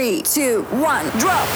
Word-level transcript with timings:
Three, 0.00 0.22
two, 0.22 0.62
one, 0.70 1.04
drop. 1.18 1.46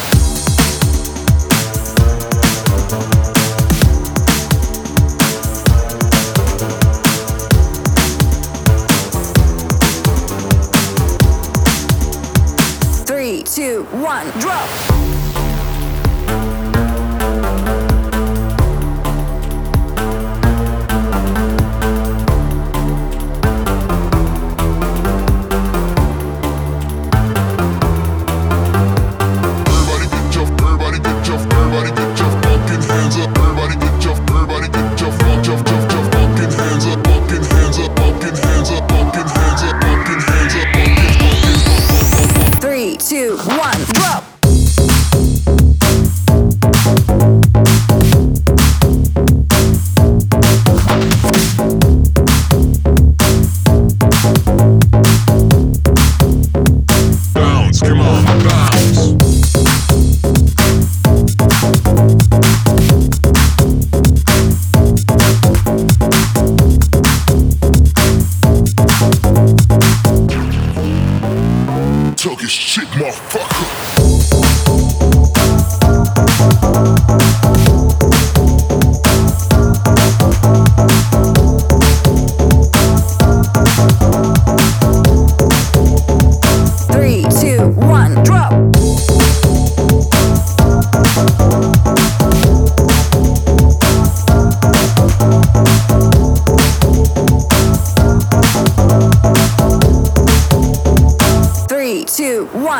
Three, 13.06 13.42
two, 13.44 13.84
one, 13.92 14.28
drop. 14.40 15.13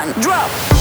one, 0.05 0.13
drop. 0.21 0.74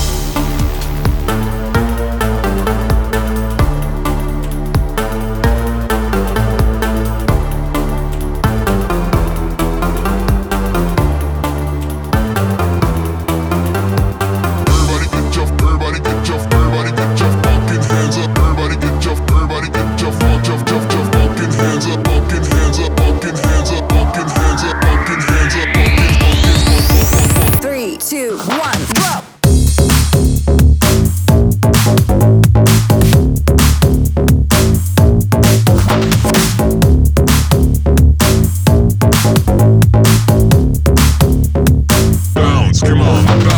Come 42.86 43.02
on. 43.02 43.53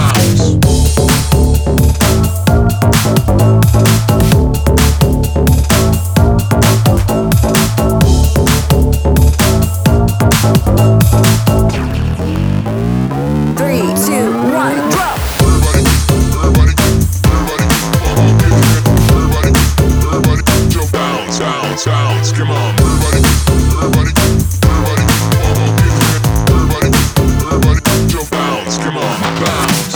background 29.39 29.94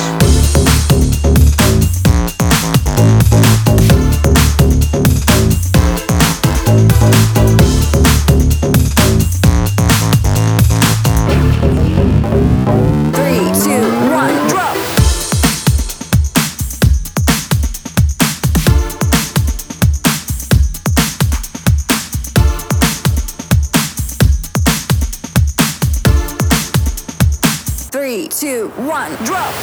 two, 28.30 28.70
one, 28.78 29.12
drop. 29.26 29.54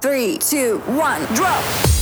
Three, 0.00 0.38
two, 0.38 0.78
one, 0.86 1.22
drop. 1.34 2.01